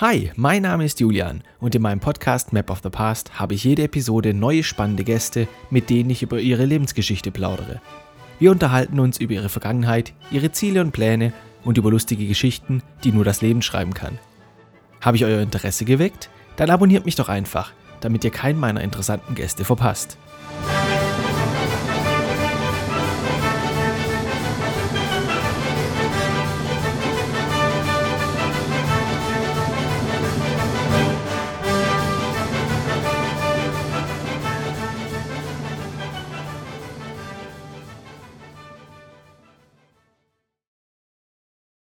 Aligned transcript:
Hi, 0.00 0.30
mein 0.36 0.62
Name 0.62 0.84
ist 0.84 1.00
Julian 1.00 1.42
und 1.58 1.74
in 1.74 1.82
meinem 1.82 1.98
Podcast 1.98 2.52
Map 2.52 2.70
of 2.70 2.82
the 2.84 2.88
Past 2.88 3.40
habe 3.40 3.54
ich 3.54 3.64
jede 3.64 3.82
Episode 3.82 4.32
neue 4.32 4.62
spannende 4.62 5.02
Gäste, 5.02 5.48
mit 5.70 5.90
denen 5.90 6.08
ich 6.10 6.22
über 6.22 6.38
ihre 6.38 6.66
Lebensgeschichte 6.66 7.32
plaudere. 7.32 7.80
Wir 8.38 8.52
unterhalten 8.52 9.00
uns 9.00 9.18
über 9.18 9.32
ihre 9.32 9.48
Vergangenheit, 9.48 10.12
ihre 10.30 10.52
Ziele 10.52 10.82
und 10.82 10.92
Pläne 10.92 11.32
und 11.64 11.78
über 11.78 11.90
lustige 11.90 12.28
Geschichten, 12.28 12.80
die 13.02 13.10
nur 13.10 13.24
das 13.24 13.42
Leben 13.42 13.60
schreiben 13.60 13.92
kann. 13.92 14.20
Habe 15.00 15.16
ich 15.16 15.24
euer 15.24 15.40
Interesse 15.40 15.84
geweckt? 15.84 16.30
Dann 16.54 16.70
abonniert 16.70 17.04
mich 17.04 17.16
doch 17.16 17.28
einfach, 17.28 17.72
damit 17.98 18.22
ihr 18.22 18.30
keinen 18.30 18.60
meiner 18.60 18.82
interessanten 18.82 19.34
Gäste 19.34 19.64
verpasst. 19.64 20.16